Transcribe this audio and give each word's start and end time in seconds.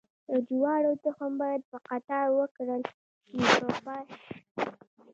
د 0.29 0.31
جوارو 0.47 0.91
تخم 1.03 1.31
باید 1.41 1.61
په 1.71 1.77
قطار 1.87 2.27
وکرل 2.39 2.81
شي 3.25 3.39
که 3.59 3.65
پاش؟ 3.85 4.09